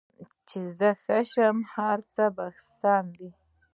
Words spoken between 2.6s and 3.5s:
سم دي